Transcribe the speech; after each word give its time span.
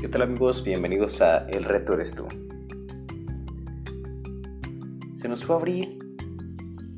¿Qué 0.00 0.08
tal 0.08 0.22
amigos? 0.22 0.64
Bienvenidos 0.64 1.20
a 1.20 1.46
El 1.48 1.62
Reto 1.62 1.92
Eres 1.92 2.14
Tú. 2.14 2.26
Se 5.14 5.28
nos 5.28 5.44
fue 5.44 5.56
abril, 5.56 6.16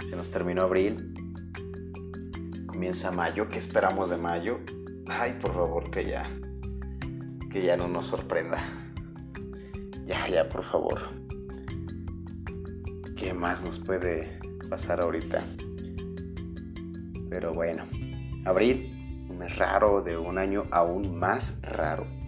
se 0.08 0.14
nos 0.14 0.30
terminó 0.30 0.62
abril, 0.62 1.12
comienza 2.66 3.10
mayo, 3.10 3.48
¿qué 3.48 3.58
esperamos 3.58 4.08
de 4.08 4.18
mayo? 4.18 4.60
Ay, 5.08 5.36
por 5.42 5.52
favor, 5.52 5.90
que 5.90 6.04
ya, 6.04 6.22
que 7.50 7.64
ya 7.64 7.76
no 7.76 7.88
nos 7.88 8.06
sorprenda. 8.06 8.62
Ya, 10.06 10.28
ya, 10.28 10.48
por 10.48 10.62
favor. 10.62 11.00
¿Qué 13.16 13.34
más 13.34 13.64
nos 13.64 13.80
puede 13.80 14.38
pasar 14.70 15.00
ahorita? 15.00 15.42
Pero 17.28 17.52
bueno, 17.52 17.82
abril, 18.44 19.26
un 19.28 19.40
raro 19.48 20.02
de 20.02 20.16
un 20.16 20.38
año 20.38 20.62
aún 20.70 21.18
más 21.18 21.60
raro 21.62 22.21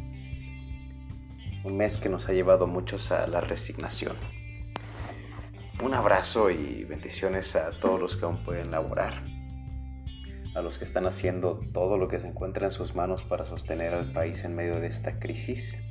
un 1.64 1.78
mes 1.78 1.96
que 1.96 2.10
nos 2.10 2.28
ha 2.28 2.32
llevado 2.32 2.66
muchos 2.66 3.10
a 3.10 3.26
la 3.26 3.40
resignación. 3.40 4.16
Un 5.82 5.94
abrazo 5.94 6.50
y 6.50 6.84
bendiciones 6.84 7.56
a 7.56 7.78
todos 7.80 7.98
los 7.98 8.16
que 8.16 8.26
aún 8.26 8.44
pueden 8.44 8.70
laborar, 8.70 9.24
a 10.54 10.60
los 10.60 10.78
que 10.78 10.84
están 10.84 11.06
haciendo 11.06 11.60
todo 11.72 11.96
lo 11.96 12.06
que 12.06 12.20
se 12.20 12.28
encuentra 12.28 12.66
en 12.66 12.70
sus 12.70 12.94
manos 12.94 13.24
para 13.24 13.46
sostener 13.46 13.94
al 13.94 14.12
país 14.12 14.44
en 14.44 14.54
medio 14.54 14.78
de 14.78 14.86
esta 14.86 15.18
crisis. 15.18 15.82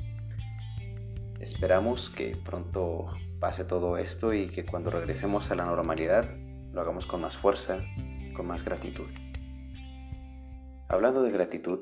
Esperamos 1.40 2.10
que 2.12 2.38
pronto 2.46 3.08
pase 3.40 3.66
todo 3.66 3.98
esto 3.98 4.32
y 4.34 4.50
que 4.50 4.66
cuando 4.66 4.92
regresemos 4.92 5.50
a 5.50 5.56
la 5.56 5.66
normalidad 5.66 6.30
lo 6.72 6.82
hagamos 6.82 7.08
con 7.08 7.22
más 7.22 7.36
fuerza, 7.36 7.80
con 8.36 8.46
más 8.46 8.64
gratitud. 8.64 9.10
Hablando 10.88 11.24
de 11.24 11.32
gratitud, 11.32 11.80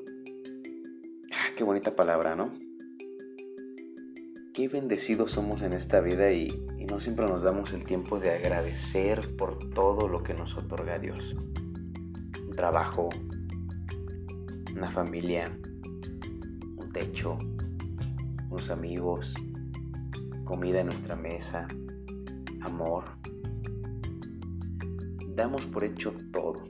ah, 1.32 1.50
qué 1.56 1.62
bonita 1.62 1.94
palabra, 1.94 2.34
¿no? 2.34 2.71
Qué 4.52 4.68
bendecidos 4.68 5.32
somos 5.32 5.62
en 5.62 5.72
esta 5.72 6.00
vida 6.00 6.30
y, 6.30 6.66
no 6.88 7.00
siempre 7.00 7.24
nos 7.26 7.42
damos 7.42 7.72
el 7.72 7.84
tiempo 7.84 8.18
de 8.18 8.32
agradecer 8.32 9.34
por 9.36 9.70
todo 9.70 10.08
lo 10.08 10.22
que 10.22 10.34
nos 10.34 10.58
otorga 10.58 10.98
Dios. 10.98 11.34
Un 11.34 12.50
trabajo, 12.54 13.08
una 14.76 14.90
familia, 14.90 15.58
un 16.76 16.90
techo, 16.92 17.38
unos 18.50 18.68
amigos, 18.68 19.32
comida 20.44 20.80
en 20.80 20.88
nuestra 20.88 21.16
mesa, 21.16 21.66
amor. 22.60 23.04
Damos 25.34 25.64
por 25.64 25.84
hecho 25.84 26.12
todo. 26.30 26.64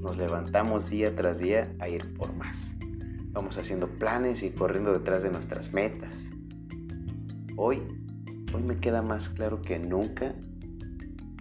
Nos 0.00 0.16
levantamos 0.16 0.88
día 0.88 1.14
tras 1.14 1.40
día 1.40 1.68
a 1.78 1.90
ir 1.90 2.14
por 2.14 2.34
más. 2.36 2.72
Vamos 3.32 3.58
haciendo 3.58 3.86
planes 3.86 4.42
y 4.42 4.50
corriendo 4.50 4.94
detrás 4.94 5.22
de 5.22 5.30
nuestras 5.30 5.74
metas. 5.74 6.30
Hoy, 7.60 7.82
hoy 8.54 8.62
me 8.62 8.78
queda 8.78 9.02
más 9.02 9.30
claro 9.30 9.62
que 9.62 9.80
nunca 9.80 10.32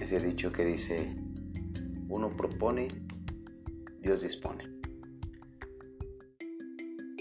ese 0.01 0.17
dicho 0.19 0.51
que 0.51 0.65
dice, 0.65 1.13
uno 2.09 2.31
propone, 2.31 2.87
Dios 4.01 4.23
dispone. 4.23 4.63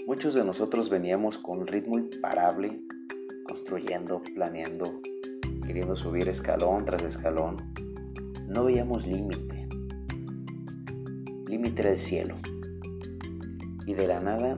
Muchos 0.07 0.33
de 0.33 0.43
nosotros 0.43 0.89
veníamos 0.89 1.37
con 1.37 1.67
ritmo 1.67 1.99
imparable, 1.99 2.81
construyendo, 3.47 4.23
planeando, 4.33 4.99
queriendo 5.63 5.95
subir 5.95 6.27
escalón 6.27 6.85
tras 6.85 7.03
escalón. 7.03 7.71
No 8.47 8.65
veíamos 8.65 9.05
límite. 9.05 9.67
Límite 11.45 11.81
era 11.83 11.91
el 11.91 11.99
cielo. 11.99 12.35
Y 13.85 13.93
de 13.93 14.07
la 14.07 14.19
nada 14.21 14.57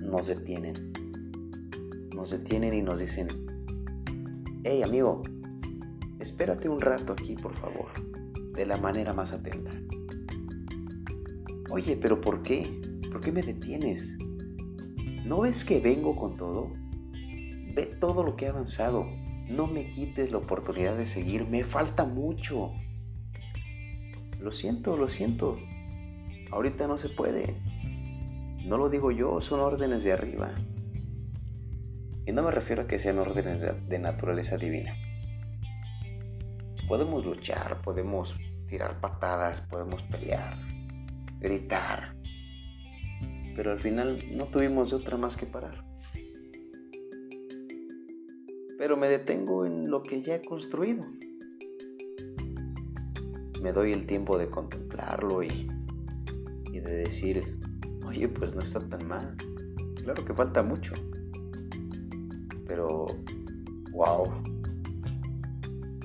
nos 0.00 0.28
detienen. 0.28 0.92
Nos 2.14 2.30
detienen 2.30 2.74
y 2.74 2.82
nos 2.82 3.00
dicen, 3.00 3.47
hey 4.70 4.82
amigo, 4.82 5.22
espérate 6.20 6.68
un 6.68 6.78
rato 6.78 7.14
aquí, 7.14 7.34
por 7.36 7.54
favor, 7.54 7.88
de 8.52 8.66
la 8.66 8.76
manera 8.76 9.14
más 9.14 9.32
atenta. 9.32 9.70
Oye, 11.70 11.96
pero 11.96 12.20
¿por 12.20 12.42
qué? 12.42 12.78
¿Por 13.10 13.22
qué 13.22 13.32
me 13.32 13.40
detienes? 13.40 14.18
¿No 15.24 15.40
ves 15.40 15.64
que 15.64 15.80
vengo 15.80 16.14
con 16.14 16.36
todo? 16.36 16.70
Ve 17.74 17.86
todo 17.98 18.22
lo 18.22 18.36
que 18.36 18.44
he 18.44 18.48
avanzado. 18.48 19.06
No 19.48 19.66
me 19.66 19.90
quites 19.90 20.30
la 20.30 20.36
oportunidad 20.36 20.98
de 20.98 21.06
seguir. 21.06 21.48
Me 21.48 21.64
falta 21.64 22.04
mucho. 22.04 22.72
Lo 24.38 24.52
siento, 24.52 24.98
lo 24.98 25.08
siento. 25.08 25.56
Ahorita 26.50 26.86
no 26.86 26.98
se 26.98 27.08
puede. 27.08 27.56
No 28.66 28.76
lo 28.76 28.90
digo 28.90 29.12
yo, 29.12 29.40
son 29.40 29.60
órdenes 29.60 30.04
de 30.04 30.12
arriba. 30.12 30.54
Y 32.28 32.32
no 32.32 32.42
me 32.42 32.50
refiero 32.50 32.82
a 32.82 32.86
que 32.86 32.98
sean 32.98 33.18
órdenes 33.18 33.88
de 33.88 33.98
naturaleza 33.98 34.58
divina. 34.58 34.94
Podemos 36.86 37.24
luchar, 37.24 37.80
podemos 37.80 38.36
tirar 38.66 39.00
patadas, 39.00 39.62
podemos 39.62 40.02
pelear, 40.02 40.58
gritar, 41.40 42.14
pero 43.56 43.72
al 43.72 43.80
final 43.80 44.22
no 44.36 44.44
tuvimos 44.44 44.90
de 44.90 44.96
otra 44.96 45.16
más 45.16 45.38
que 45.38 45.46
parar. 45.46 45.82
Pero 48.76 48.98
me 48.98 49.08
detengo 49.08 49.64
en 49.64 49.90
lo 49.90 50.02
que 50.02 50.20
ya 50.20 50.34
he 50.34 50.42
construido. 50.42 51.06
Me 53.62 53.72
doy 53.72 53.92
el 53.92 54.06
tiempo 54.06 54.36
de 54.36 54.50
contemplarlo 54.50 55.42
y, 55.42 55.66
y 56.74 56.78
de 56.78 56.92
decir, 56.92 57.58
oye, 58.06 58.28
pues 58.28 58.54
no 58.54 58.60
está 58.60 58.86
tan 58.86 59.08
mal. 59.08 59.34
Claro 59.96 60.22
que 60.26 60.34
falta 60.34 60.62
mucho 60.62 60.92
pero 62.68 63.06
wow, 63.92 64.24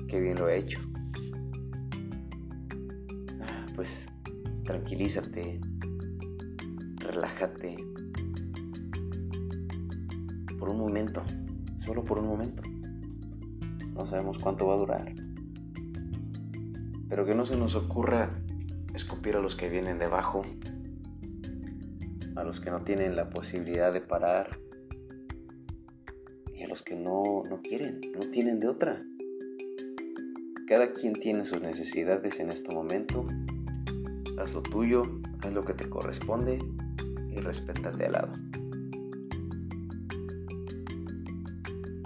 qué 0.08 0.18
bien 0.18 0.36
lo 0.36 0.48
he 0.48 0.58
hecho. 0.58 0.80
Pues 3.76 4.08
tranquilízate, 4.64 5.60
relájate 6.96 7.76
por 10.58 10.70
un 10.70 10.78
momento, 10.78 11.22
solo 11.76 12.02
por 12.02 12.18
un 12.18 12.28
momento. 12.28 12.62
No 13.92 14.06
sabemos 14.06 14.38
cuánto 14.38 14.66
va 14.66 14.74
a 14.74 14.78
durar. 14.78 15.14
Pero 17.08 17.26
que 17.26 17.34
no 17.34 17.44
se 17.44 17.56
nos 17.56 17.74
ocurra 17.74 18.30
escupir 18.94 19.36
a 19.36 19.40
los 19.40 19.54
que 19.54 19.68
vienen 19.68 19.98
debajo, 19.98 20.42
a 22.36 22.42
los 22.42 22.60
que 22.60 22.70
no 22.70 22.80
tienen 22.80 23.14
la 23.14 23.28
posibilidad 23.28 23.92
de 23.92 24.00
parar, 24.00 24.58
los 26.66 26.82
que 26.82 26.94
no, 26.94 27.42
no 27.48 27.60
quieren, 27.62 28.00
no 28.14 28.20
tienen 28.30 28.60
de 28.60 28.68
otra. 28.68 29.02
Cada 30.66 30.92
quien 30.92 31.12
tiene 31.12 31.44
sus 31.44 31.60
necesidades 31.60 32.40
en 32.40 32.50
este 32.50 32.74
momento. 32.74 33.26
Haz 34.38 34.52
lo 34.52 34.62
tuyo, 34.62 35.02
haz 35.42 35.52
lo 35.52 35.62
que 35.62 35.74
te 35.74 35.88
corresponde 35.88 36.58
y 37.30 37.36
respeta 37.40 37.90
al 37.90 37.98
de 37.98 38.06
al 38.06 38.12
lado. 38.12 38.32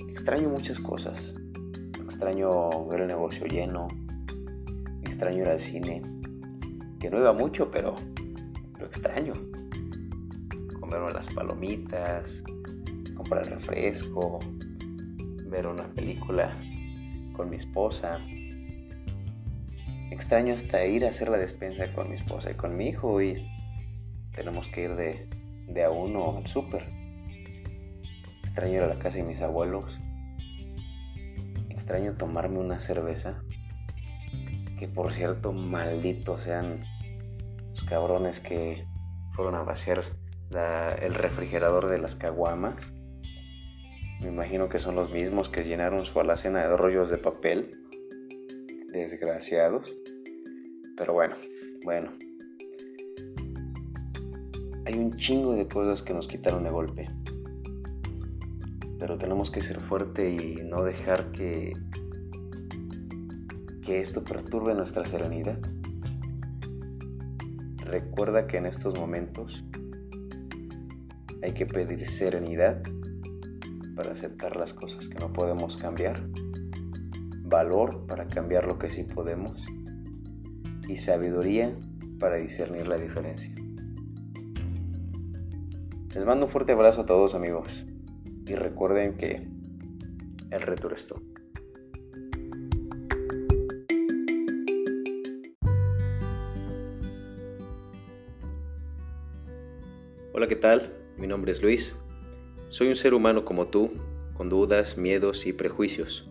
Extraño 0.08 0.48
muchas 0.48 0.80
cosas. 0.80 1.34
Extraño 2.02 2.86
ver 2.86 3.02
el 3.02 3.08
negocio 3.08 3.46
lleno. 3.46 3.86
Extraño 5.02 5.42
ir 5.42 5.48
al 5.48 5.60
cine. 5.60 6.02
Que 6.98 7.10
no 7.10 7.18
iba 7.18 7.32
mucho, 7.32 7.70
pero 7.70 7.94
lo 8.78 8.86
extraño. 8.86 9.32
Comerme 10.80 11.12
las 11.12 11.32
palomitas, 11.32 12.42
comprar 13.28 13.50
refresco, 13.50 14.38
ver 15.50 15.66
una 15.66 15.86
película 15.88 16.56
con 17.34 17.50
mi 17.50 17.56
esposa. 17.56 18.20
Extraño 20.10 20.54
hasta 20.54 20.86
ir 20.86 21.04
a 21.04 21.10
hacer 21.10 21.28
la 21.28 21.36
despensa 21.36 21.92
con 21.92 22.08
mi 22.08 22.16
esposa 22.16 22.50
y 22.50 22.54
con 22.54 22.74
mi 22.74 22.88
hijo 22.88 23.20
y 23.20 23.46
tenemos 24.32 24.68
que 24.68 24.84
ir 24.84 24.96
de, 24.96 25.28
de 25.66 25.84
a 25.84 25.90
uno 25.90 26.38
al 26.38 26.46
súper. 26.46 26.88
Extraño 28.44 28.76
ir 28.76 28.82
a 28.82 28.86
la 28.86 28.98
casa 28.98 29.18
de 29.18 29.24
mis 29.24 29.42
abuelos. 29.42 30.00
Extraño 31.68 32.14
tomarme 32.14 32.60
una 32.60 32.80
cerveza. 32.80 33.42
Que 34.78 34.88
por 34.88 35.12
cierto, 35.12 35.52
malditos 35.52 36.44
sean 36.44 36.82
los 37.68 37.82
cabrones 37.84 38.40
que 38.40 38.86
fueron 39.34 39.54
a 39.54 39.64
vaciar 39.64 40.02
el 41.02 41.14
refrigerador 41.14 41.90
de 41.90 41.98
las 41.98 42.14
caguamas 42.14 42.90
me 44.20 44.28
imagino 44.28 44.68
que 44.68 44.80
son 44.80 44.94
los 44.94 45.10
mismos 45.10 45.48
que 45.48 45.64
llenaron 45.64 46.04
su 46.04 46.18
alacena 46.18 46.60
de 46.60 46.76
rollos 46.76 47.10
de 47.10 47.18
papel. 47.18 47.70
Desgraciados. 48.92 49.94
Pero 50.96 51.12
bueno, 51.12 51.36
bueno. 51.84 52.12
Hay 54.86 54.94
un 54.94 55.16
chingo 55.16 55.54
de 55.54 55.68
cosas 55.68 56.02
que 56.02 56.14
nos 56.14 56.26
quitaron 56.26 56.64
de 56.64 56.70
golpe. 56.70 57.08
Pero 58.98 59.16
tenemos 59.18 59.50
que 59.50 59.60
ser 59.60 59.80
fuerte 59.80 60.30
y 60.30 60.56
no 60.64 60.82
dejar 60.82 61.30
que 61.30 61.72
que 63.88 64.00
esto 64.00 64.22
perturbe 64.22 64.74
nuestra 64.74 65.06
serenidad. 65.06 65.58
Recuerda 67.78 68.46
que 68.46 68.58
en 68.58 68.66
estos 68.66 68.98
momentos 68.98 69.64
hay 71.42 71.54
que 71.54 71.64
pedir 71.64 72.06
serenidad 72.06 72.82
para 73.98 74.12
aceptar 74.12 74.54
las 74.54 74.74
cosas 74.74 75.08
que 75.08 75.18
no 75.18 75.32
podemos 75.32 75.76
cambiar, 75.76 76.22
valor 77.42 78.06
para 78.06 78.28
cambiar 78.28 78.64
lo 78.64 78.78
que 78.78 78.90
sí 78.90 79.02
podemos 79.02 79.66
y 80.88 80.98
sabiduría 80.98 81.74
para 82.20 82.36
discernir 82.36 82.86
la 82.86 82.96
diferencia. 82.96 83.52
Les 86.14 86.24
mando 86.24 86.46
un 86.46 86.52
fuerte 86.52 86.70
abrazo 86.70 87.00
a 87.00 87.06
todos 87.06 87.34
amigos 87.34 87.86
y 88.46 88.54
recuerden 88.54 89.16
que 89.16 89.42
el 90.52 90.62
reto 90.62 90.86
eres 90.86 91.08
tú. 91.08 91.16
Hola, 100.32 100.46
¿qué 100.46 100.54
tal? 100.54 100.94
Mi 101.16 101.26
nombre 101.26 101.50
es 101.50 101.60
Luis. 101.60 101.96
Soy 102.70 102.88
un 102.88 102.96
ser 102.96 103.14
humano 103.14 103.46
como 103.46 103.68
tú, 103.68 103.92
con 104.34 104.50
dudas, 104.50 104.98
miedos 104.98 105.46
y 105.46 105.54
prejuicios, 105.54 106.28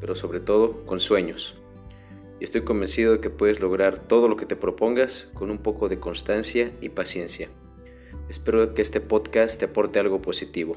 pero 0.00 0.14
sobre 0.14 0.38
todo 0.38 0.86
con 0.86 1.00
sueños. 1.00 1.56
Y 2.38 2.44
estoy 2.44 2.62
convencido 2.62 3.12
de 3.12 3.20
que 3.20 3.28
puedes 3.28 3.58
lograr 3.58 3.98
todo 3.98 4.28
lo 4.28 4.36
que 4.36 4.46
te 4.46 4.54
propongas 4.54 5.28
con 5.34 5.50
un 5.50 5.58
poco 5.58 5.88
de 5.88 5.98
constancia 5.98 6.70
y 6.80 6.90
paciencia. 6.90 7.48
Espero 8.28 8.72
que 8.72 8.82
este 8.82 9.00
podcast 9.00 9.58
te 9.58 9.64
aporte 9.64 9.98
algo 9.98 10.22
positivo. 10.22 10.76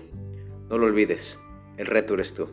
No 0.67 0.79
lo 0.79 0.87
olvides, 0.87 1.37
el 1.77 1.85
reto 1.85 2.15
eres 2.15 2.33
tú. 2.33 2.47